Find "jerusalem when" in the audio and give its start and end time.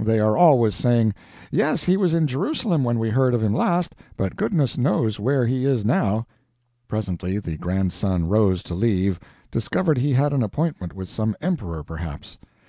2.28-3.00